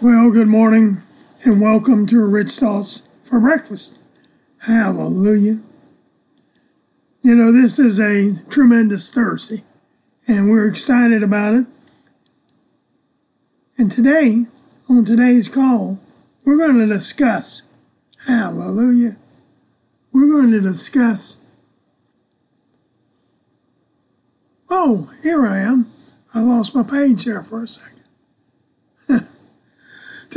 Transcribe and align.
Well, 0.00 0.30
good 0.30 0.46
morning 0.46 1.02
and 1.42 1.60
welcome 1.60 2.06
to 2.06 2.24
Rich 2.24 2.52
Thoughts 2.52 3.02
for 3.20 3.40
Breakfast. 3.40 3.98
Hallelujah. 4.58 5.58
You 7.20 7.34
know, 7.34 7.50
this 7.50 7.80
is 7.80 7.98
a 7.98 8.36
tremendous 8.48 9.10
Thursday 9.10 9.64
and 10.28 10.48
we're 10.48 10.68
excited 10.68 11.24
about 11.24 11.54
it. 11.54 11.66
And 13.76 13.90
today, 13.90 14.46
on 14.88 15.04
today's 15.04 15.48
call, 15.48 15.98
we're 16.44 16.58
going 16.58 16.78
to 16.78 16.86
discuss, 16.86 17.62
hallelujah, 18.28 19.16
we're 20.12 20.30
going 20.30 20.52
to 20.52 20.60
discuss. 20.60 21.38
Oh, 24.70 25.10
here 25.24 25.44
I 25.44 25.58
am. 25.58 25.90
I 26.32 26.40
lost 26.40 26.72
my 26.72 26.84
page 26.84 27.24
there 27.24 27.42
for 27.42 27.64
a 27.64 27.66
second. 27.66 28.04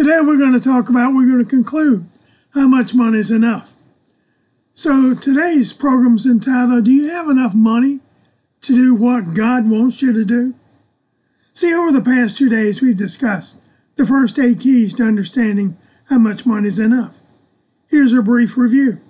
Today 0.01 0.19
we're 0.19 0.39
going 0.39 0.53
to 0.53 0.59
talk 0.59 0.89
about, 0.89 1.13
we're 1.13 1.27
going 1.27 1.45
to 1.45 1.47
conclude 1.47 2.09
how 2.55 2.65
much 2.65 2.95
money 2.95 3.19
is 3.19 3.29
enough. 3.29 3.71
So 4.73 5.13
today's 5.13 5.73
program 5.73 6.15
is 6.15 6.25
entitled, 6.25 6.85
Do 6.85 6.91
You 6.91 7.11
Have 7.11 7.29
Enough 7.29 7.53
Money 7.53 7.99
to 8.61 8.73
Do 8.73 8.95
What 8.95 9.35
God 9.35 9.69
Wants 9.69 10.01
You 10.01 10.11
to 10.11 10.25
Do? 10.25 10.55
See, 11.53 11.71
over 11.71 11.91
the 11.91 12.01
past 12.01 12.35
two 12.35 12.49
days, 12.49 12.81
we've 12.81 12.97
discussed 12.97 13.61
the 13.95 14.03
first 14.03 14.39
eight 14.39 14.61
keys 14.61 14.95
to 14.95 15.03
understanding 15.03 15.77
how 16.05 16.17
much 16.17 16.47
money 16.47 16.67
is 16.67 16.79
enough. 16.79 17.19
Here's 17.87 18.13
a 18.13 18.23
brief 18.23 18.57
review. 18.57 19.01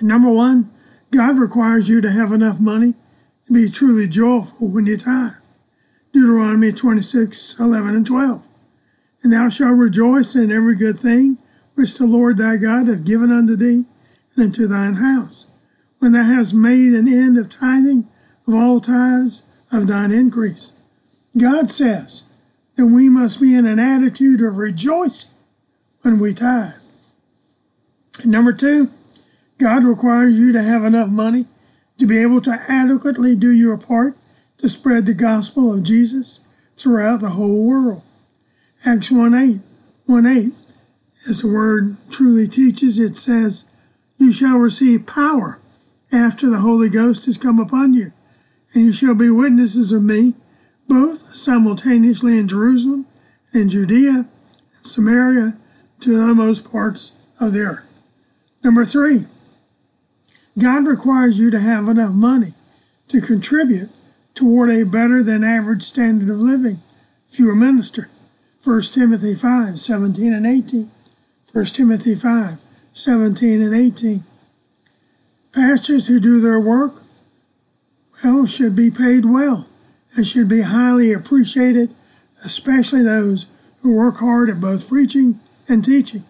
Number 0.00 0.32
one, 0.32 0.72
God 1.12 1.38
requires 1.38 1.88
you 1.88 2.00
to 2.00 2.10
have 2.10 2.32
enough 2.32 2.58
money 2.58 2.94
to 3.46 3.52
be 3.52 3.70
truly 3.70 4.08
joyful 4.08 4.66
when 4.66 4.86
you 4.86 4.96
tithe. 4.96 5.34
Deuteronomy 6.12 6.72
26, 6.72 7.60
11, 7.60 7.94
and 7.94 8.04
12. 8.04 8.42
And 9.24 9.32
thou 9.32 9.48
shalt 9.48 9.78
rejoice 9.78 10.36
in 10.36 10.52
every 10.52 10.76
good 10.76 11.00
thing 11.00 11.38
which 11.74 11.96
the 11.96 12.06
Lord 12.06 12.36
thy 12.36 12.58
God 12.58 12.86
hath 12.86 13.06
given 13.06 13.32
unto 13.32 13.56
thee 13.56 13.86
and 14.36 14.44
unto 14.44 14.66
thine 14.68 14.96
house, 14.96 15.46
when 15.98 16.12
thou 16.12 16.22
hast 16.22 16.52
made 16.52 16.92
an 16.92 17.08
end 17.08 17.38
of 17.38 17.48
tithing 17.48 18.06
of 18.46 18.54
all 18.54 18.80
tithes 18.80 19.42
of 19.72 19.86
thine 19.86 20.12
increase. 20.12 20.72
God 21.36 21.70
says 21.70 22.24
that 22.76 22.86
we 22.86 23.08
must 23.08 23.40
be 23.40 23.54
in 23.54 23.66
an 23.66 23.78
attitude 23.78 24.42
of 24.42 24.58
rejoicing 24.58 25.30
when 26.02 26.18
we 26.18 26.34
tithe. 26.34 26.74
And 28.22 28.30
number 28.30 28.52
two, 28.52 28.92
God 29.58 29.84
requires 29.84 30.38
you 30.38 30.52
to 30.52 30.62
have 30.62 30.84
enough 30.84 31.08
money 31.08 31.46
to 31.98 32.06
be 32.06 32.18
able 32.18 32.42
to 32.42 32.62
adequately 32.68 33.34
do 33.34 33.50
your 33.50 33.78
part 33.78 34.16
to 34.58 34.68
spread 34.68 35.06
the 35.06 35.14
gospel 35.14 35.72
of 35.72 35.82
Jesus 35.82 36.40
throughout 36.76 37.20
the 37.20 37.30
whole 37.30 37.64
world. 37.64 38.02
Acts 38.84 39.10
1 39.10 39.34
8, 39.34 39.60
1 40.06 40.26
8, 40.26 40.52
as 41.28 41.40
the 41.40 41.48
word 41.48 41.96
truly 42.10 42.46
teaches, 42.46 42.98
it 42.98 43.16
says, 43.16 43.64
You 44.18 44.30
shall 44.30 44.58
receive 44.58 45.06
power 45.06 45.58
after 46.12 46.48
the 46.48 46.60
Holy 46.60 46.88
Ghost 46.88 47.26
has 47.26 47.38
come 47.38 47.58
upon 47.58 47.94
you, 47.94 48.12
and 48.72 48.84
you 48.84 48.92
shall 48.92 49.14
be 49.14 49.30
witnesses 49.30 49.90
of 49.92 50.02
me, 50.02 50.34
both 50.86 51.34
simultaneously 51.34 52.38
in 52.38 52.46
Jerusalem 52.46 53.06
and 53.52 53.70
Judea 53.70 54.26
and 54.76 54.86
Samaria 54.86 55.56
to 56.00 56.16
the 56.16 56.22
uttermost 56.22 56.70
parts 56.70 57.12
of 57.40 57.52
the 57.52 57.60
earth. 57.60 57.84
Number 58.62 58.84
three, 58.84 59.26
God 60.58 60.86
requires 60.86 61.38
you 61.38 61.50
to 61.50 61.60
have 61.60 61.88
enough 61.88 62.12
money 62.12 62.54
to 63.08 63.20
contribute 63.20 63.90
toward 64.34 64.70
a 64.70 64.84
better 64.84 65.22
than 65.22 65.42
average 65.42 65.82
standard 65.82 66.30
of 66.30 66.40
living 66.40 66.82
if 67.30 67.38
you're 67.38 67.52
a 67.52 67.56
minister. 67.56 68.08
1 68.64 68.80
Timothy 68.80 69.34
5 69.34 69.78
17 69.78 70.32
and 70.32 70.46
18. 70.46 70.90
1 71.52 71.64
Timothy 71.66 72.14
5 72.14 72.58
17 72.92 73.60
and 73.60 73.74
18. 73.74 74.24
Pastors 75.52 76.06
who 76.06 76.18
do 76.18 76.40
their 76.40 76.58
work 76.58 77.02
well 78.24 78.46
should 78.46 78.74
be 78.74 78.90
paid 78.90 79.26
well 79.26 79.66
and 80.16 80.26
should 80.26 80.48
be 80.48 80.62
highly 80.62 81.12
appreciated, 81.12 81.94
especially 82.42 83.02
those 83.02 83.48
who 83.82 83.92
work 83.92 84.16
hard 84.16 84.48
at 84.48 84.62
both 84.62 84.88
preaching 84.88 85.40
and 85.68 85.84
teaching. 85.84 86.24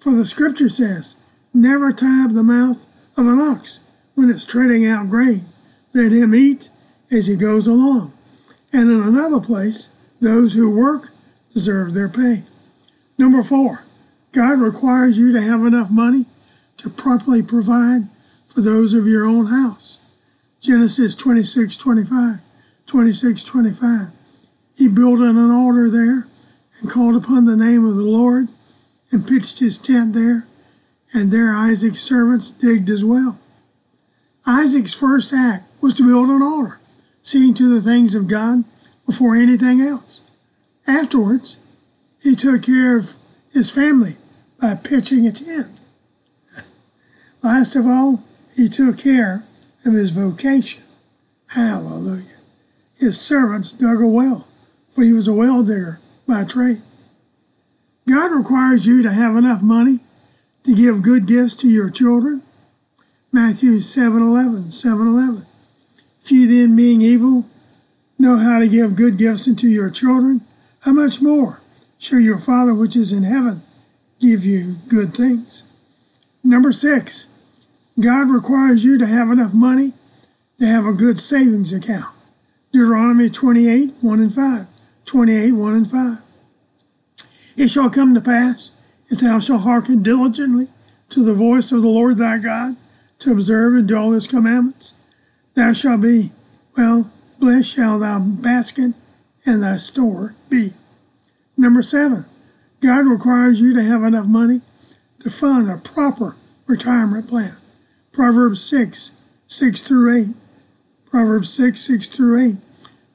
For 0.00 0.10
the 0.10 0.26
scripture 0.26 0.68
says, 0.68 1.14
Never 1.54 1.92
tie 1.92 2.26
the 2.26 2.42
mouth 2.42 2.88
of 3.16 3.26
an 3.28 3.38
ox 3.38 3.78
when 4.16 4.30
it's 4.30 4.44
treading 4.44 4.84
out 4.84 5.10
grain. 5.10 5.46
Let 5.94 6.10
him 6.10 6.34
eat 6.34 6.70
as 7.08 7.28
he 7.28 7.36
goes 7.36 7.68
along. 7.68 8.12
And 8.72 8.90
in 8.90 9.00
another 9.00 9.40
place, 9.40 9.94
those 10.20 10.54
who 10.54 10.68
work 10.68 11.12
deserve 11.58 11.92
their 11.92 12.08
pay. 12.08 12.44
Number 13.18 13.42
four, 13.42 13.82
God 14.30 14.60
requires 14.60 15.18
you 15.18 15.32
to 15.32 15.40
have 15.40 15.64
enough 15.64 15.90
money 15.90 16.26
to 16.76 16.88
properly 16.88 17.42
provide 17.42 18.08
for 18.46 18.60
those 18.60 18.94
of 18.94 19.08
your 19.08 19.26
own 19.26 19.46
house. 19.46 19.98
Genesis 20.60 21.16
26 21.16 21.76
25, 21.76 22.38
26 22.86 23.42
25. 23.42 24.08
He 24.76 24.86
built 24.86 25.18
an 25.18 25.50
altar 25.50 25.90
there 25.90 26.28
and 26.78 26.88
called 26.88 27.16
upon 27.16 27.44
the 27.44 27.56
name 27.56 27.84
of 27.84 27.96
the 27.96 28.02
Lord 28.02 28.46
and 29.10 29.26
pitched 29.26 29.58
his 29.58 29.78
tent 29.78 30.12
there, 30.12 30.46
and 31.12 31.32
there 31.32 31.52
Isaac's 31.52 32.00
servants 32.00 32.52
digged 32.52 32.88
as 32.88 33.04
well. 33.04 33.36
Isaac's 34.46 34.94
first 34.94 35.32
act 35.32 35.64
was 35.80 35.92
to 35.94 36.06
build 36.06 36.28
an 36.28 36.40
altar, 36.40 36.78
seeing 37.20 37.52
to 37.54 37.74
the 37.74 37.82
things 37.82 38.14
of 38.14 38.28
God 38.28 38.62
before 39.04 39.34
anything 39.34 39.80
else. 39.80 40.22
Afterwards, 40.88 41.58
he 42.22 42.34
took 42.34 42.62
care 42.62 42.96
of 42.96 43.14
his 43.52 43.70
family 43.70 44.16
by 44.58 44.74
pitching 44.74 45.26
a 45.26 45.32
tent. 45.32 45.78
Last 47.42 47.76
of 47.76 47.86
all, 47.86 48.24
he 48.56 48.70
took 48.70 48.96
care 48.96 49.44
of 49.84 49.92
his 49.92 50.10
vocation. 50.10 50.82
Hallelujah. 51.48 52.24
His 52.96 53.20
servants 53.20 53.70
dug 53.70 54.00
a 54.00 54.06
well, 54.06 54.48
for 54.90 55.04
he 55.04 55.12
was 55.12 55.28
a 55.28 55.32
well 55.34 55.62
digger 55.62 56.00
by 56.26 56.44
trade. 56.44 56.80
God 58.08 58.32
requires 58.32 58.86
you 58.86 59.02
to 59.02 59.12
have 59.12 59.36
enough 59.36 59.60
money 59.60 60.00
to 60.64 60.74
give 60.74 61.02
good 61.02 61.26
gifts 61.26 61.54
to 61.56 61.68
your 61.68 61.90
children. 61.90 62.42
Matthew 63.30 63.80
7 63.80 64.22
11, 64.22 64.72
7 64.72 65.06
11. 65.06 65.46
If 66.22 66.32
you 66.32 66.46
then, 66.46 66.74
being 66.74 67.02
evil, 67.02 67.46
know 68.18 68.38
how 68.38 68.58
to 68.58 68.68
give 68.68 68.96
good 68.96 69.18
gifts 69.18 69.46
unto 69.46 69.66
your 69.68 69.90
children, 69.90 70.40
how 70.80 70.92
much 70.92 71.20
more 71.20 71.60
shall 71.98 72.20
your 72.20 72.38
Father 72.38 72.74
which 72.74 72.96
is 72.96 73.12
in 73.12 73.24
heaven 73.24 73.62
give 74.20 74.44
you 74.44 74.76
good 74.88 75.14
things? 75.14 75.64
Number 76.44 76.72
six, 76.72 77.26
God 77.98 78.30
requires 78.30 78.84
you 78.84 78.96
to 78.98 79.06
have 79.06 79.30
enough 79.30 79.52
money 79.52 79.94
to 80.60 80.66
have 80.66 80.86
a 80.86 80.92
good 80.92 81.18
savings 81.18 81.72
account. 81.72 82.14
Deuteronomy 82.72 83.30
28 83.30 83.94
1 84.00 84.20
and 84.20 84.34
5. 84.34 84.66
28 85.04 85.52
1 85.52 85.74
and 85.74 85.90
5. 85.90 86.18
It 87.56 87.68
shall 87.68 87.90
come 87.90 88.14
to 88.14 88.20
pass, 88.20 88.72
if 89.08 89.18
thou 89.18 89.40
shalt 89.40 89.62
hearken 89.62 90.02
diligently 90.02 90.68
to 91.08 91.24
the 91.24 91.34
voice 91.34 91.72
of 91.72 91.82
the 91.82 91.88
Lord 91.88 92.18
thy 92.18 92.38
God, 92.38 92.76
to 93.20 93.32
observe 93.32 93.74
and 93.74 93.88
do 93.88 93.96
all 93.96 94.12
his 94.12 94.28
commandments, 94.28 94.94
thou 95.54 95.72
shalt 95.72 96.02
be, 96.02 96.30
well, 96.76 97.10
blessed 97.40 97.74
shall 97.74 97.98
thy 97.98 98.18
basket 98.18 98.92
and 99.48 99.62
thy 99.62 99.76
store 99.76 100.34
be. 100.48 100.74
Number 101.56 101.82
seven, 101.82 102.26
God 102.80 103.06
requires 103.06 103.60
you 103.60 103.74
to 103.74 103.82
have 103.82 104.02
enough 104.04 104.26
money 104.26 104.60
to 105.20 105.30
fund 105.30 105.70
a 105.70 105.78
proper 105.78 106.36
retirement 106.66 107.28
plan. 107.28 107.56
Proverbs 108.12 108.62
6, 108.62 109.12
6 109.46 109.82
through 109.82 110.28
8. 110.28 110.36
Proverbs 111.10 111.50
6, 111.50 111.80
6 111.80 112.08
through 112.08 112.50
8. 112.50 112.56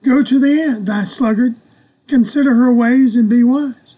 Go 0.03 0.23
to 0.23 0.39
the 0.39 0.61
ant, 0.61 0.85
thy 0.85 1.03
sluggard, 1.03 1.55
consider 2.07 2.55
her 2.55 2.73
ways 2.73 3.15
and 3.15 3.29
be 3.29 3.43
wise, 3.43 3.95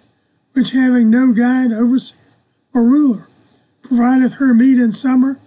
which 0.54 0.72
having 0.72 1.10
no 1.10 1.32
guide, 1.32 1.72
overseer, 1.72 2.18
or 2.74 2.84
ruler, 2.84 3.28
provideth 3.82 4.36
her 4.36 4.54
meat 4.54 4.78
in 4.78 4.92
summer, 4.92 5.40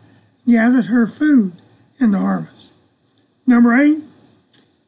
gathereth 0.48 0.86
her 0.86 1.06
food 1.06 1.52
in 2.00 2.10
the 2.10 2.18
harvest. 2.18 2.72
Number 3.46 3.78
eight, 3.78 4.02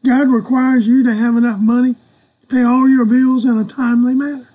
God 0.05 0.29
requires 0.29 0.87
you 0.87 1.03
to 1.05 1.15
have 1.15 1.37
enough 1.37 1.61
money 1.61 1.97
to 2.41 2.47
pay 2.47 2.63
all 2.63 2.89
your 2.89 3.05
bills 3.05 3.45
in 3.45 3.59
a 3.59 3.65
timely 3.65 4.15
manner. 4.15 4.49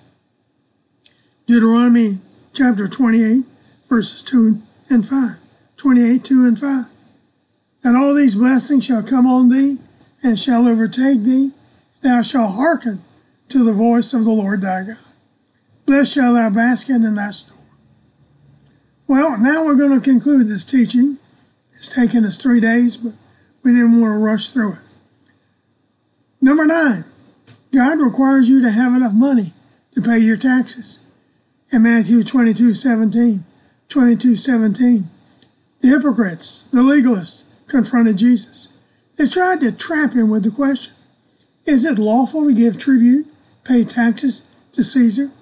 Deuteronomy 1.46 2.18
chapter 2.52 2.88
28, 2.88 3.44
verses 3.88 4.22
2 4.24 4.60
and 4.88 5.08
5. 5.08 5.36
28, 5.76 6.24
2 6.24 6.46
and 6.46 6.58
5. 6.58 6.84
And 7.84 7.96
all 7.96 8.14
these 8.14 8.34
blessings 8.34 8.84
shall 8.86 9.02
come 9.02 9.26
on 9.26 9.48
thee 9.48 9.78
and 10.22 10.38
shall 10.38 10.66
overtake 10.66 11.22
thee, 11.22 11.52
if 11.94 12.00
thou 12.00 12.22
shalt 12.22 12.56
hearken 12.56 13.04
to 13.48 13.62
the 13.62 13.72
voice 13.72 14.12
of 14.12 14.24
the 14.24 14.30
Lord 14.30 14.62
thy 14.62 14.82
God. 14.82 14.98
Blessed 15.84 16.14
shall 16.14 16.34
thy 16.34 16.48
basket 16.48 16.96
and 16.96 17.16
thy 17.16 17.30
store. 17.30 17.56
Well, 19.06 19.38
now 19.38 19.64
we're 19.64 19.76
going 19.76 19.94
to 19.94 20.00
conclude 20.00 20.48
this 20.48 20.64
teaching. 20.64 21.18
It's 21.76 21.88
taken 21.88 22.24
us 22.24 22.42
three 22.42 22.58
days, 22.58 22.96
but 22.96 23.12
we 23.62 23.70
didn't 23.70 24.00
want 24.00 24.14
to 24.14 24.18
rush 24.18 24.50
through 24.50 24.72
it. 24.72 24.78
Number 26.46 26.64
nine, 26.64 27.04
God 27.74 27.98
requires 27.98 28.48
you 28.48 28.62
to 28.62 28.70
have 28.70 28.94
enough 28.94 29.12
money 29.12 29.52
to 29.96 30.00
pay 30.00 30.20
your 30.20 30.36
taxes. 30.36 31.04
In 31.72 31.82
Matthew 31.82 32.22
22 32.22 32.72
17, 32.72 33.44
22 33.88 34.36
17, 34.36 35.10
the 35.80 35.88
hypocrites, 35.88 36.68
the 36.70 36.82
legalists, 36.82 37.42
confronted 37.66 38.18
Jesus. 38.18 38.68
They 39.16 39.26
tried 39.26 39.58
to 39.62 39.72
trap 39.72 40.12
him 40.12 40.30
with 40.30 40.44
the 40.44 40.52
question 40.52 40.94
Is 41.64 41.84
it 41.84 41.98
lawful 41.98 42.44
to 42.44 42.54
give 42.54 42.78
tribute, 42.78 43.26
pay 43.64 43.82
taxes 43.84 44.44
to 44.70 44.84
Caesar? 44.84 45.32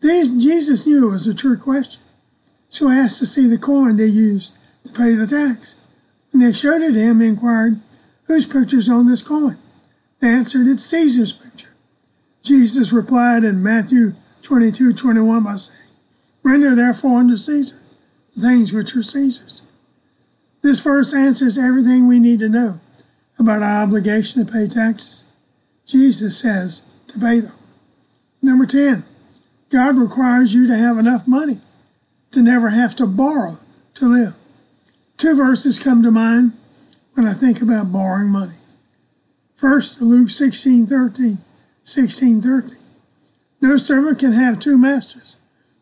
These, 0.00 0.30
Jesus 0.42 0.86
knew 0.86 1.06
it 1.06 1.12
was 1.12 1.26
a 1.26 1.34
trick 1.34 1.60
question, 1.60 2.00
so 2.70 2.88
he 2.88 2.96
asked 2.96 3.18
to 3.18 3.26
see 3.26 3.46
the 3.46 3.58
coin 3.58 3.98
they 3.98 4.06
used 4.06 4.54
to 4.86 4.92
pay 4.94 5.14
the 5.14 5.26
tax. 5.26 5.74
When 6.30 6.42
they 6.42 6.54
showed 6.54 6.80
it 6.80 6.94
to 6.94 7.00
him, 7.00 7.20
he 7.20 7.26
inquired, 7.26 7.82
Whose 8.22 8.46
picture's 8.46 8.88
on 8.88 9.06
this 9.06 9.20
coin? 9.20 9.58
Answered, 10.24 10.66
It's 10.66 10.82
Caesar's 10.84 11.32
picture. 11.32 11.74
Jesus 12.42 12.92
replied 12.92 13.44
in 13.44 13.62
Matthew 13.62 14.14
22 14.42 14.94
21 14.94 15.44
by 15.44 15.54
saying, 15.56 15.78
Render 16.42 16.74
therefore 16.74 17.20
unto 17.20 17.36
Caesar 17.36 17.78
the 18.34 18.40
things 18.40 18.72
which 18.72 18.96
are 18.96 19.02
Caesar's. 19.02 19.62
This 20.62 20.80
verse 20.80 21.12
answers 21.12 21.58
everything 21.58 22.06
we 22.06 22.18
need 22.18 22.38
to 22.40 22.48
know 22.48 22.80
about 23.38 23.62
our 23.62 23.82
obligation 23.82 24.44
to 24.44 24.50
pay 24.50 24.66
taxes. 24.66 25.24
Jesus 25.86 26.38
says 26.38 26.80
to 27.08 27.18
pay 27.18 27.40
them. 27.40 27.52
Number 28.40 28.64
10, 28.64 29.04
God 29.68 29.98
requires 29.98 30.54
you 30.54 30.66
to 30.66 30.76
have 30.76 30.96
enough 30.96 31.28
money 31.28 31.60
to 32.30 32.40
never 32.40 32.70
have 32.70 32.96
to 32.96 33.06
borrow 33.06 33.58
to 33.94 34.08
live. 34.08 34.34
Two 35.18 35.36
verses 35.36 35.78
come 35.78 36.02
to 36.02 36.10
mind 36.10 36.52
when 37.12 37.26
I 37.26 37.34
think 37.34 37.60
about 37.60 37.92
borrowing 37.92 38.28
money. 38.28 38.54
First, 39.56 40.00
Luke 40.00 40.30
16 40.30 40.86
13. 40.86 41.38
16 41.84 42.42
13. 42.42 42.76
No 43.60 43.76
servant 43.76 44.18
can 44.18 44.32
have 44.32 44.58
two 44.58 44.76
masters, 44.76 45.36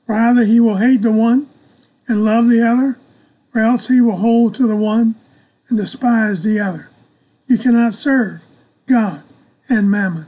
for 0.06 0.14
either 0.14 0.44
he 0.44 0.60
will 0.60 0.76
hate 0.76 1.02
the 1.02 1.12
one 1.12 1.48
and 2.06 2.24
love 2.24 2.48
the 2.48 2.66
other, 2.66 2.98
or 3.54 3.60
else 3.60 3.88
he 3.88 4.00
will 4.00 4.16
hold 4.16 4.54
to 4.54 4.66
the 4.66 4.76
one 4.76 5.14
and 5.69 5.78
despise 5.78 6.44
the 6.44 6.60
other. 6.60 6.90
You 7.46 7.58
cannot 7.58 7.94
serve 7.94 8.42
God 8.86 9.22
and 9.69 9.90
mammon. 9.90 10.26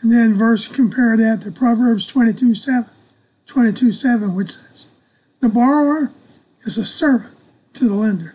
And 0.00 0.12
then 0.12 0.34
verse 0.34 0.68
compare 0.68 1.16
that 1.16 1.42
to 1.42 1.50
Proverbs 1.50 2.06
22 2.06 2.54
7, 2.54 2.88
22 3.46 3.92
7, 3.92 4.34
which 4.34 4.52
says, 4.52 4.88
The 5.40 5.48
borrower 5.48 6.12
is 6.64 6.78
a 6.78 6.84
servant 6.84 7.34
to 7.74 7.88
the 7.88 7.94
lender. 7.94 8.34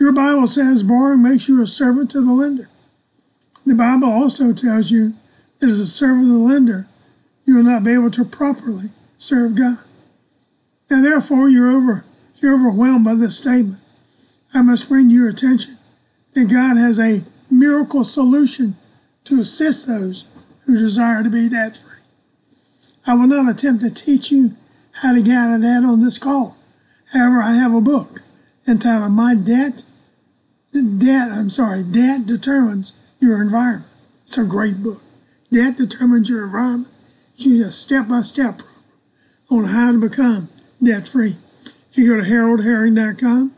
Your 0.00 0.12
Bible 0.12 0.46
says 0.46 0.82
borrowing 0.82 1.22
makes 1.22 1.46
you 1.46 1.60
a 1.60 1.66
servant 1.66 2.10
to 2.12 2.22
the 2.22 2.32
lender. 2.32 2.70
The 3.66 3.74
Bible 3.74 4.10
also 4.10 4.54
tells 4.54 4.90
you 4.90 5.12
that 5.58 5.68
as 5.68 5.78
a 5.78 5.86
servant 5.86 6.24
of 6.24 6.32
the 6.32 6.38
lender, 6.38 6.88
you 7.44 7.54
will 7.54 7.62
not 7.62 7.84
be 7.84 7.92
able 7.92 8.10
to 8.12 8.24
properly 8.24 8.90
serve 9.18 9.54
God. 9.54 9.78
Now, 10.88 11.02
therefore, 11.02 11.50
you're 11.50 11.70
over, 11.70 12.06
you're 12.36 12.54
overwhelmed 12.54 13.04
by 13.04 13.14
this 13.14 13.36
statement, 13.36 13.78
I 14.54 14.62
must 14.62 14.88
bring 14.88 15.10
your 15.10 15.28
attention 15.28 15.76
that 16.32 16.48
God 16.48 16.78
has 16.78 16.98
a 16.98 17.24
miracle 17.50 18.02
solution 18.02 18.76
to 19.24 19.40
assist 19.40 19.86
those 19.86 20.24
who 20.64 20.78
desire 20.78 21.22
to 21.22 21.28
be 21.28 21.50
debt 21.50 21.76
free. 21.76 21.98
I 23.06 23.14
will 23.14 23.26
not 23.26 23.50
attempt 23.50 23.82
to 23.84 23.90
teach 23.90 24.32
you 24.32 24.56
how 25.02 25.12
to 25.12 25.22
get 25.22 25.34
out 25.34 25.54
of 25.56 25.62
debt 25.62 25.84
on 25.84 26.02
this 26.02 26.16
call. 26.16 26.56
However, 27.12 27.42
I 27.42 27.52
have 27.52 27.74
a 27.74 27.80
book 27.82 28.22
entitled 28.66 29.12
My 29.12 29.34
Debt 29.34 29.84
Debt, 30.72 31.32
I'm 31.32 31.50
sorry, 31.50 31.82
Debt 31.82 32.26
Determines 32.26 32.92
Your 33.18 33.42
Environment. 33.42 33.90
It's 34.24 34.38
a 34.38 34.44
great 34.44 34.82
book. 34.82 35.02
Debt 35.52 35.76
Determines 35.76 36.28
Your 36.28 36.44
Environment. 36.44 36.88
It's 37.36 37.46
a 37.46 37.72
step 37.72 38.08
by 38.08 38.20
step 38.20 38.62
on 39.50 39.64
how 39.64 39.92
to 39.92 39.98
become 39.98 40.48
debt 40.82 41.08
free. 41.08 41.36
If 41.90 41.98
you 41.98 42.06
go 42.06 42.22
to 42.22 42.28
haroldherring.com, 42.28 43.52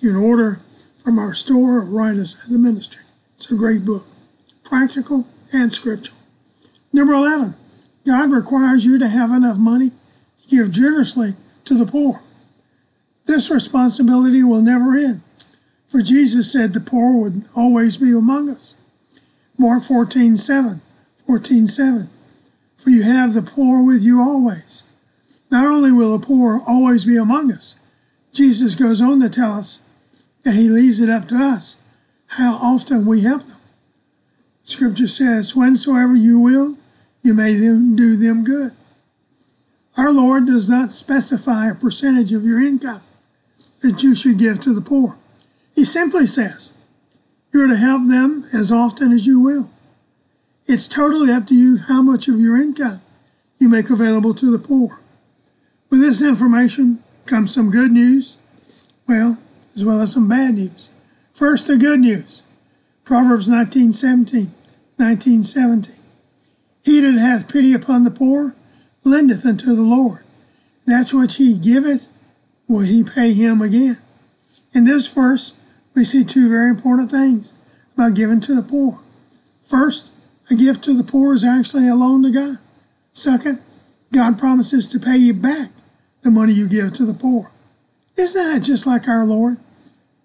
you 0.00 0.12
can 0.12 0.20
order 0.20 0.60
from 0.96 1.18
our 1.18 1.34
store 1.34 1.76
or 1.76 1.82
write 1.82 2.16
us 2.16 2.36
at 2.42 2.50
the 2.50 2.58
ministry. 2.58 3.02
It's 3.36 3.50
a 3.50 3.54
great 3.54 3.84
book, 3.84 4.06
practical 4.64 5.26
and 5.52 5.72
scriptural. 5.72 6.18
Number 6.92 7.12
11, 7.12 7.54
God 8.04 8.30
requires 8.32 8.84
you 8.84 8.98
to 8.98 9.08
have 9.08 9.30
enough 9.30 9.56
money 9.56 9.90
to 9.90 10.48
give 10.48 10.72
generously 10.72 11.34
to 11.64 11.74
the 11.74 11.86
poor. 11.86 12.22
This 13.26 13.50
responsibility 13.50 14.42
will 14.42 14.62
never 14.62 14.96
end, 14.96 15.22
for 15.88 16.00
Jesus 16.00 16.52
said 16.52 16.72
the 16.72 16.80
poor 16.80 17.12
would 17.16 17.44
always 17.54 17.96
be 17.96 18.12
among 18.12 18.48
us. 18.50 18.74
Mark 19.58 19.84
14 19.84 20.36
7, 20.36 20.80
14 21.26 21.68
7. 21.68 22.10
For 22.76 22.90
you 22.90 23.02
have 23.02 23.34
the 23.34 23.42
poor 23.42 23.82
with 23.82 24.02
you 24.02 24.20
always 24.20 24.82
not 25.50 25.66
only 25.66 25.92
will 25.92 26.16
the 26.16 26.26
poor 26.26 26.60
always 26.66 27.04
be 27.04 27.16
among 27.16 27.52
us, 27.52 27.76
Jesus 28.32 28.74
goes 28.74 29.00
on 29.00 29.20
to 29.20 29.30
tell 29.30 29.52
us 29.52 29.80
that 30.42 30.54
he 30.54 30.68
leaves 30.68 31.00
it 31.00 31.08
up 31.08 31.28
to 31.28 31.36
us 31.36 31.78
how 32.28 32.54
often 32.54 33.06
we 33.06 33.22
help 33.22 33.46
them. 33.46 33.56
Scripture 34.64 35.08
says, 35.08 35.52
Whensoever 35.52 36.16
you 36.16 36.38
will, 36.38 36.76
you 37.22 37.34
may 37.34 37.54
do 37.54 38.16
them 38.16 38.44
good. 38.44 38.72
Our 39.96 40.12
Lord 40.12 40.46
does 40.46 40.68
not 40.68 40.92
specify 40.92 41.70
a 41.70 41.74
percentage 41.74 42.32
of 42.32 42.44
your 42.44 42.60
income 42.60 43.02
that 43.80 44.02
you 44.02 44.14
should 44.14 44.38
give 44.38 44.60
to 44.60 44.74
the 44.74 44.80
poor. 44.80 45.16
He 45.76 45.84
simply 45.84 46.26
says, 46.26 46.72
You're 47.52 47.66
to 47.66 47.76
help 47.76 48.08
them 48.08 48.48
as 48.50 48.72
often 48.72 49.12
as 49.12 49.26
you 49.26 49.38
will. 49.38 49.70
It's 50.66 50.88
totally 50.88 51.30
up 51.30 51.46
to 51.48 51.54
you 51.54 51.76
how 51.76 52.00
much 52.00 52.28
of 52.28 52.40
your 52.40 52.56
income 52.56 53.02
you 53.58 53.68
make 53.68 53.90
available 53.90 54.34
to 54.34 54.50
the 54.50 54.58
poor. 54.58 55.00
With 55.90 56.00
this 56.00 56.22
information 56.22 57.04
comes 57.26 57.52
some 57.52 57.70
good 57.70 57.92
news, 57.92 58.38
well, 59.06 59.36
as 59.74 59.84
well 59.84 60.00
as 60.00 60.14
some 60.14 60.28
bad 60.28 60.54
news. 60.54 60.88
First, 61.34 61.66
the 61.66 61.76
good 61.76 62.00
news. 62.00 62.42
Proverbs 63.04 63.46
19:17, 63.46 64.52
19:17. 64.98 65.90
He 66.82 67.00
that 67.00 67.18
hath 67.18 67.48
pity 67.48 67.74
upon 67.74 68.04
the 68.04 68.10
poor 68.10 68.54
lendeth 69.04 69.44
unto 69.44 69.76
the 69.76 69.82
Lord. 69.82 70.20
That's 70.86 71.12
what 71.12 71.32
he 71.32 71.52
giveth, 71.52 72.08
will 72.66 72.80
he 72.80 73.04
pay 73.04 73.34
him 73.34 73.60
again. 73.60 73.98
In 74.72 74.84
this 74.84 75.06
verse, 75.06 75.52
we 75.96 76.04
see 76.04 76.22
two 76.22 76.48
very 76.48 76.68
important 76.68 77.10
things 77.10 77.52
about 77.94 78.14
giving 78.14 78.40
to 78.42 78.54
the 78.54 78.62
poor. 78.62 79.00
First, 79.66 80.12
a 80.50 80.54
gift 80.54 80.84
to 80.84 80.96
the 80.96 81.02
poor 81.02 81.34
is 81.34 81.42
actually 81.42 81.88
a 81.88 81.96
loan 81.96 82.22
to 82.22 82.30
God. 82.30 82.58
Second, 83.12 83.60
God 84.12 84.38
promises 84.38 84.86
to 84.88 85.00
pay 85.00 85.16
you 85.16 85.32
back 85.32 85.70
the 86.22 86.30
money 86.30 86.52
you 86.52 86.68
give 86.68 86.92
to 86.94 87.06
the 87.06 87.14
poor. 87.14 87.50
Isn't 88.14 88.52
that 88.52 88.60
just 88.60 88.86
like 88.86 89.08
our 89.08 89.24
Lord? 89.24 89.56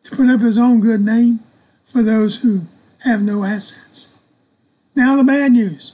To 0.03 0.15
put 0.15 0.29
up 0.29 0.41
his 0.41 0.57
own 0.57 0.81
good 0.81 1.01
name 1.01 1.39
for 1.85 2.03
those 2.03 2.39
who 2.39 2.61
have 2.99 3.21
no 3.21 3.43
assets. 3.43 4.09
Now 4.95 5.15
the 5.15 5.23
bad 5.23 5.53
news, 5.53 5.93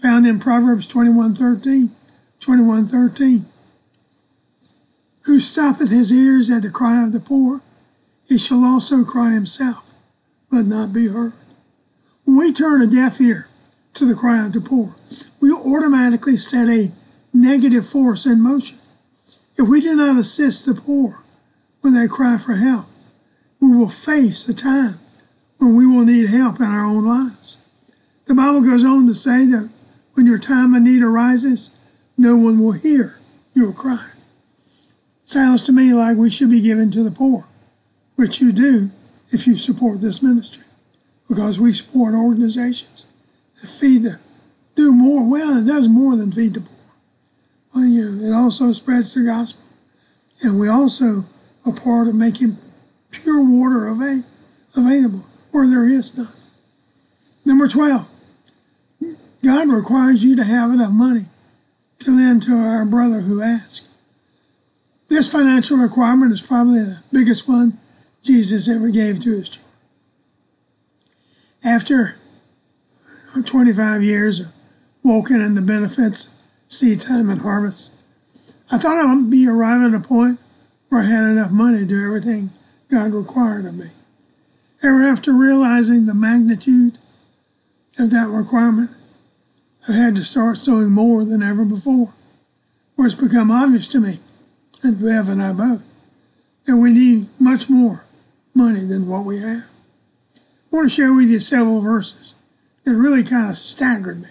found 0.00 0.26
in 0.26 0.40
Proverbs 0.40 0.86
21:13, 0.86 1.90
21:13. 2.40 3.44
Who 5.22 5.38
stoppeth 5.38 5.90
his 5.90 6.10
ears 6.12 6.50
at 6.50 6.62
the 6.62 6.70
cry 6.70 7.04
of 7.04 7.12
the 7.12 7.20
poor, 7.20 7.60
he 8.28 8.36
shall 8.36 8.64
also 8.64 9.04
cry 9.04 9.32
himself, 9.32 9.84
but 10.50 10.66
not 10.66 10.92
be 10.92 11.08
heard. 11.08 11.32
When 12.24 12.36
we 12.36 12.52
turn 12.52 12.82
a 12.82 12.86
deaf 12.86 13.20
ear 13.20 13.48
to 13.94 14.04
the 14.04 14.14
cry 14.14 14.44
of 14.44 14.52
the 14.52 14.60
poor, 14.60 14.94
we 15.40 15.50
automatically 15.50 16.36
set 16.36 16.68
a 16.68 16.92
negative 17.32 17.88
force 17.88 18.26
in 18.26 18.40
motion. 18.40 18.78
If 19.56 19.66
we 19.66 19.80
do 19.80 19.96
not 19.96 20.18
assist 20.18 20.66
the 20.66 20.74
poor 20.74 21.22
when 21.80 21.94
they 21.94 22.06
cry 22.06 22.36
for 22.38 22.56
help, 22.56 22.86
we 23.60 23.74
will 23.74 23.88
face 23.88 24.48
a 24.48 24.54
time 24.54 25.00
when 25.56 25.74
we 25.74 25.86
will 25.86 26.04
need 26.04 26.28
help 26.28 26.60
in 26.60 26.66
our 26.66 26.84
own 26.84 27.06
lives. 27.06 27.58
The 28.26 28.34
Bible 28.34 28.60
goes 28.60 28.84
on 28.84 29.06
to 29.06 29.14
say 29.14 29.46
that 29.46 29.70
when 30.12 30.26
your 30.26 30.38
time 30.38 30.74
of 30.74 30.82
need 30.82 31.02
arises, 31.02 31.70
no 32.16 32.36
one 32.36 32.62
will 32.62 32.72
hear 32.72 33.18
your 33.54 33.72
cry. 33.72 34.10
Sounds 35.24 35.64
to 35.64 35.72
me 35.72 35.94
like 35.94 36.16
we 36.16 36.30
should 36.30 36.50
be 36.50 36.60
giving 36.60 36.90
to 36.90 37.02
the 37.02 37.10
poor, 37.10 37.46
which 38.18 38.40
you 38.40 38.50
do 38.50 38.90
if 39.30 39.46
you 39.46 39.56
support 39.56 40.00
this 40.00 40.20
ministry, 40.20 40.64
because 41.28 41.60
we 41.60 41.72
support 41.72 42.14
organizations 42.14 43.06
that 43.60 43.68
feed 43.68 44.02
the, 44.02 44.18
do 44.74 44.90
more, 44.90 45.22
well, 45.22 45.58
it 45.58 45.66
does 45.66 45.88
more 45.88 46.16
than 46.16 46.32
feed 46.32 46.54
the 46.54 46.60
poor 46.62 46.78
well, 47.72 47.84
you 47.84 48.10
know, 48.10 48.26
it 48.28 48.32
also 48.32 48.72
spreads 48.72 49.14
the 49.14 49.22
gospel. 49.22 49.62
And 50.42 50.58
we 50.58 50.68
also 50.68 51.26
are 51.64 51.72
part 51.72 52.08
of 52.08 52.16
making 52.16 52.58
pure 53.12 53.40
water 53.40 53.86
available 53.86 55.26
where 55.52 55.68
there 55.68 55.84
is 55.84 56.16
none. 56.16 56.32
Number 57.44 57.68
12, 57.68 58.04
God 59.44 59.68
requires 59.68 60.24
you 60.24 60.34
to 60.34 60.42
have 60.42 60.72
enough 60.72 60.90
money 60.90 61.26
to 62.00 62.10
lend 62.10 62.42
to 62.42 62.56
our 62.56 62.84
brother 62.84 63.20
who 63.20 63.42
asks. 63.42 63.86
This 65.06 65.30
financial 65.30 65.76
requirement 65.76 66.32
is 66.32 66.40
probably 66.40 66.80
the 66.80 67.02
biggest 67.12 67.46
one 67.46 67.78
Jesus 68.22 68.68
ever 68.68 68.88
gave 68.88 69.20
to 69.20 69.36
his 69.36 69.48
children. 69.48 69.64
After 71.64 72.16
25 73.44 74.02
years 74.02 74.40
of 74.40 74.46
walking 75.02 75.40
in 75.40 75.54
the 75.54 75.60
benefits, 75.60 76.30
seed 76.66 77.00
time 77.00 77.30
and 77.30 77.40
harvest. 77.40 77.90
I 78.70 78.78
thought 78.78 78.98
I 78.98 79.14
would 79.14 79.30
be 79.30 79.46
arriving 79.46 79.94
at 79.94 80.00
a 80.00 80.04
point 80.04 80.38
where 80.88 81.02
I 81.02 81.04
had 81.04 81.24
enough 81.24 81.50
money 81.50 81.78
to 81.80 81.84
do 81.86 82.04
everything 82.04 82.50
God 82.90 83.12
required 83.12 83.64
of 83.64 83.74
me. 83.74 83.90
Ever 84.82 85.06
after 85.06 85.32
realizing 85.32 86.06
the 86.06 86.14
magnitude 86.14 86.98
of 87.98 88.10
that 88.10 88.28
requirement, 88.28 88.90
I 89.88 89.92
had 89.92 90.16
to 90.16 90.24
start 90.24 90.58
sowing 90.58 90.90
more 90.90 91.24
than 91.24 91.42
ever 91.42 91.64
before. 91.64 92.12
Where 92.94 93.06
it's 93.06 93.14
become 93.14 93.50
obvious 93.50 93.86
to 93.88 94.00
me, 94.00 94.18
and 94.82 95.00
Bev 95.00 95.28
and 95.28 95.42
I 95.42 95.52
both, 95.52 95.82
that 96.64 96.76
we 96.76 96.92
need 96.92 97.28
much 97.38 97.68
more 97.68 98.04
money 98.54 98.84
than 98.84 99.08
what 99.08 99.24
we 99.24 99.40
have. 99.40 99.64
I 100.36 100.76
want 100.76 100.88
to 100.88 100.94
share 100.94 101.12
with 101.12 101.28
you 101.28 101.40
several 101.40 101.80
verses 101.80 102.34
that 102.84 102.94
really 102.94 103.24
kind 103.24 103.50
of 103.50 103.56
staggered 103.56 104.22
me, 104.22 104.28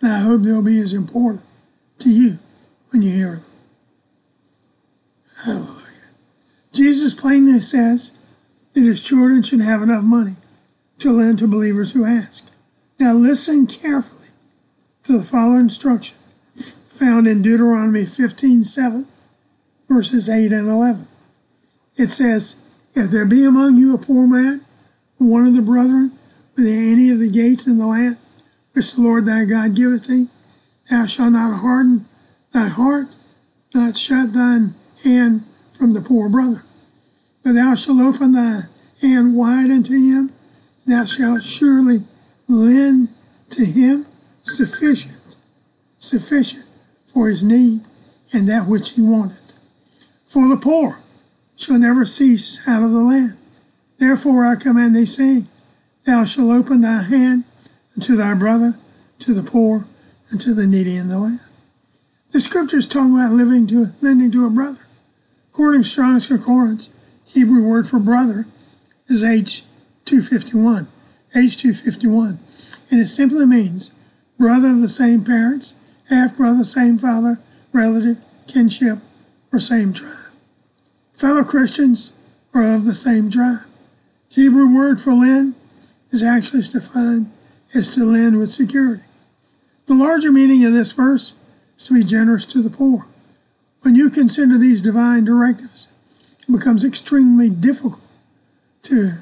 and 0.00 0.12
I 0.12 0.20
hope 0.20 0.42
they'll 0.42 0.62
be 0.62 0.80
as 0.80 0.92
important 0.92 1.44
to 2.00 2.10
you 2.10 2.38
when 2.90 3.02
you 3.02 3.10
hear 3.10 3.30
them. 3.36 3.44
Hallelujah. 5.44 5.76
Jesus 6.72 7.14
plainly 7.14 7.60
says 7.60 8.12
that 8.74 8.82
his 8.82 9.02
children 9.02 9.42
should 9.42 9.60
have 9.60 9.82
enough 9.82 10.04
money 10.04 10.36
to 10.98 11.12
lend 11.12 11.38
to 11.38 11.48
believers 11.48 11.92
who 11.92 12.04
ask. 12.04 12.46
Now 12.98 13.14
listen 13.14 13.66
carefully 13.66 14.28
to 15.04 15.18
the 15.18 15.24
following 15.24 15.60
instruction 15.62 16.16
found 17.00 17.26
in 17.26 17.40
Deuteronomy 17.40 18.04
15 18.04 18.62
7, 18.62 19.06
verses 19.88 20.28
8 20.28 20.52
and 20.52 20.68
11. 20.68 21.08
It 21.96 22.10
says, 22.10 22.56
If 23.00 23.10
there 23.10 23.24
be 23.24 23.46
among 23.46 23.76
you 23.76 23.94
a 23.94 23.98
poor 23.98 24.26
man, 24.26 24.60
one 25.16 25.46
of 25.46 25.54
the 25.54 25.62
brethren, 25.62 26.12
within 26.54 26.92
any 26.92 27.08
of 27.08 27.18
the 27.18 27.30
gates 27.30 27.66
in 27.66 27.78
the 27.78 27.86
land 27.86 28.18
which 28.72 28.92
the 28.94 29.00
Lord 29.00 29.24
thy 29.24 29.46
God 29.46 29.74
giveth 29.74 30.06
thee, 30.06 30.28
thou 30.90 31.06
shalt 31.06 31.32
not 31.32 31.60
harden 31.60 32.06
thy 32.52 32.68
heart, 32.68 33.16
not 33.74 33.96
shut 33.96 34.34
thine 34.34 34.74
hand 35.02 35.44
from 35.72 35.94
the 35.94 36.02
poor 36.02 36.28
brother. 36.28 36.62
But 37.42 37.54
thou 37.54 37.74
shalt 37.74 38.02
open 38.02 38.32
thy 38.32 38.64
hand 39.00 39.34
wide 39.34 39.70
unto 39.70 39.94
him, 39.94 40.34
and 40.84 40.94
thou 40.94 41.06
shalt 41.06 41.42
surely 41.42 42.04
lend 42.48 43.14
to 43.48 43.64
him 43.64 44.04
sufficient, 44.42 45.36
sufficient 45.96 46.66
for 47.10 47.30
his 47.30 47.42
need 47.42 47.80
and 48.30 48.46
that 48.50 48.66
which 48.66 48.90
he 48.90 49.00
wanted. 49.00 49.54
For 50.26 50.46
the 50.46 50.58
poor 50.58 50.98
shall 51.60 51.78
never 51.78 52.06
cease 52.06 52.60
out 52.66 52.82
of 52.82 52.90
the 52.90 53.00
land. 53.00 53.36
Therefore 53.98 54.46
I 54.46 54.56
command 54.56 54.96
thee, 54.96 55.04
saying, 55.04 55.46
Thou 56.04 56.24
shalt 56.24 56.50
open 56.50 56.80
thy 56.80 57.02
hand 57.02 57.44
unto 57.94 58.16
thy 58.16 58.32
brother, 58.34 58.78
to 59.18 59.34
the 59.34 59.42
poor, 59.42 59.86
and 60.30 60.40
to 60.40 60.54
the 60.54 60.66
needy 60.66 60.96
in 60.96 61.08
the 61.08 61.18
land. 61.18 61.40
The 62.30 62.40
scriptures 62.40 62.86
talk 62.86 63.10
about 63.10 63.32
living 63.32 63.66
to 63.68 63.92
lending 64.00 64.30
to 64.32 64.46
a 64.46 64.50
brother. 64.50 64.86
According 65.52 65.82
to 65.82 65.88
Strong's 65.88 66.26
Concordance, 66.26 66.88
Hebrew 67.24 67.62
word 67.62 67.86
for 67.86 67.98
brother 67.98 68.46
is 69.08 69.22
H251. 69.22 70.86
H251. 71.34 72.38
And 72.90 73.00
it 73.00 73.08
simply 73.08 73.44
means 73.44 73.90
brother 74.38 74.70
of 74.70 74.80
the 74.80 74.88
same 74.88 75.24
parents, 75.24 75.74
half 76.08 76.36
brother, 76.36 76.64
same 76.64 76.96
father, 76.96 77.38
relative, 77.72 78.18
kinship, 78.46 78.98
or 79.52 79.60
same 79.60 79.92
tribe. 79.92 80.29
Fellow 81.20 81.44
Christians 81.44 82.14
are 82.54 82.64
of 82.64 82.86
the 82.86 82.94
same 82.94 83.30
tribe. 83.30 83.66
The 84.30 84.40
Hebrew 84.40 84.74
word 84.74 85.02
for 85.02 85.12
lend 85.12 85.54
is 86.10 86.22
actually 86.22 86.62
defined 86.62 87.30
as 87.74 87.90
to 87.90 88.06
lend 88.06 88.38
with 88.38 88.50
security. 88.50 89.02
The 89.84 89.92
larger 89.92 90.32
meaning 90.32 90.64
of 90.64 90.72
this 90.72 90.92
verse 90.92 91.34
is 91.76 91.88
to 91.88 91.92
be 91.92 92.04
generous 92.04 92.46
to 92.46 92.62
the 92.62 92.70
poor. 92.70 93.04
When 93.82 93.94
you 93.94 94.08
consider 94.08 94.56
these 94.56 94.80
divine 94.80 95.26
directives, 95.26 95.88
it 96.48 96.52
becomes 96.52 96.86
extremely 96.86 97.50
difficult 97.50 98.00
to 98.84 99.18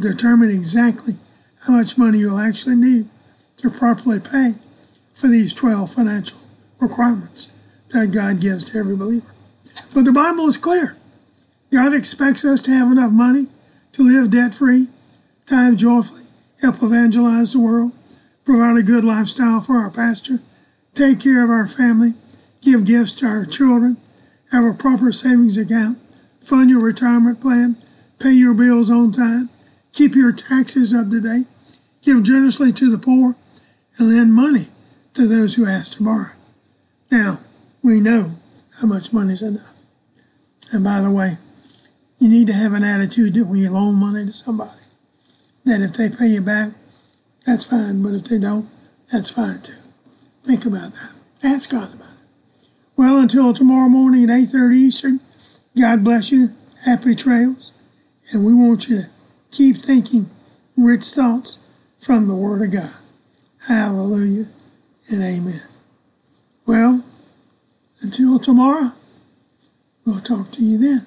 determine 0.00 0.50
exactly 0.50 1.14
how 1.60 1.74
much 1.74 1.96
money 1.96 2.18
you'll 2.18 2.40
actually 2.40 2.74
need 2.74 3.08
to 3.58 3.70
properly 3.70 4.18
pay 4.18 4.54
for 5.14 5.28
these 5.28 5.54
12 5.54 5.94
financial 5.94 6.40
requirements 6.80 7.50
that 7.90 8.10
God 8.10 8.40
gives 8.40 8.64
to 8.64 8.78
every 8.80 8.96
believer. 8.96 9.32
But 9.94 10.06
the 10.06 10.10
Bible 10.10 10.48
is 10.48 10.56
clear. 10.56 10.96
God 11.72 11.94
expects 11.94 12.44
us 12.44 12.60
to 12.62 12.70
have 12.70 12.90
enough 12.92 13.12
money 13.12 13.48
to 13.92 14.02
live 14.02 14.30
debt 14.30 14.54
free, 14.54 14.88
tithe 15.46 15.78
joyfully, 15.78 16.22
help 16.60 16.82
evangelize 16.82 17.52
the 17.52 17.60
world, 17.60 17.92
provide 18.44 18.76
a 18.76 18.82
good 18.82 19.04
lifestyle 19.04 19.60
for 19.60 19.76
our 19.76 19.90
pastor, 19.90 20.40
take 20.94 21.20
care 21.20 21.42
of 21.42 21.50
our 21.50 21.66
family, 21.66 22.14
give 22.60 22.84
gifts 22.84 23.12
to 23.12 23.26
our 23.26 23.44
children, 23.44 23.96
have 24.52 24.64
a 24.64 24.72
proper 24.72 25.10
savings 25.12 25.56
account, 25.56 25.98
fund 26.40 26.70
your 26.70 26.80
retirement 26.80 27.40
plan, 27.40 27.76
pay 28.18 28.32
your 28.32 28.54
bills 28.54 28.90
on 28.90 29.12
time, 29.12 29.50
keep 29.92 30.14
your 30.14 30.32
taxes 30.32 30.94
up 30.94 31.10
to 31.10 31.20
date, 31.20 31.46
give 32.02 32.22
generously 32.22 32.72
to 32.72 32.90
the 32.90 32.98
poor, 32.98 33.34
and 33.98 34.08
lend 34.08 34.32
money 34.32 34.68
to 35.14 35.26
those 35.26 35.54
who 35.54 35.66
ask 35.66 35.96
to 35.96 36.02
borrow. 36.02 36.30
Now, 37.10 37.40
we 37.82 38.00
know 38.00 38.36
how 38.78 38.86
much 38.86 39.12
money 39.12 39.32
is 39.32 39.42
enough. 39.42 39.72
And 40.70 40.84
by 40.84 41.00
the 41.00 41.10
way, 41.10 41.38
you 42.18 42.28
need 42.28 42.46
to 42.46 42.52
have 42.52 42.72
an 42.72 42.84
attitude 42.84 43.34
that 43.34 43.46
when 43.46 43.60
you 43.60 43.70
loan 43.70 43.96
money 43.96 44.24
to 44.24 44.32
somebody, 44.32 44.80
that 45.64 45.80
if 45.80 45.94
they 45.94 46.08
pay 46.08 46.28
you 46.28 46.40
back, 46.40 46.70
that's 47.44 47.64
fine, 47.64 48.02
but 48.02 48.14
if 48.14 48.24
they 48.24 48.38
don't, 48.38 48.68
that's 49.12 49.30
fine 49.30 49.60
too. 49.60 49.74
Think 50.44 50.64
about 50.64 50.92
that. 50.94 51.10
Ask 51.42 51.70
God 51.70 51.94
about 51.94 52.08
it. 52.08 52.68
Well, 52.96 53.18
until 53.18 53.52
tomorrow 53.52 53.88
morning 53.88 54.24
at 54.24 54.30
8.30 54.30 54.76
Eastern, 54.76 55.20
God 55.78 56.02
bless 56.02 56.32
you. 56.32 56.54
Happy 56.84 57.14
trails. 57.14 57.72
And 58.30 58.44
we 58.44 58.54
want 58.54 58.88
you 58.88 59.02
to 59.02 59.08
keep 59.50 59.82
thinking 59.82 60.30
rich 60.76 61.04
thoughts 61.04 61.58
from 61.98 62.28
the 62.28 62.34
Word 62.34 62.62
of 62.62 62.70
God. 62.70 62.94
Hallelujah 63.66 64.46
and 65.08 65.22
amen. 65.22 65.62
Well, 66.64 67.04
until 68.00 68.38
tomorrow, 68.38 68.92
we'll 70.04 70.20
talk 70.20 70.50
to 70.52 70.62
you 70.62 70.78
then. 70.78 71.06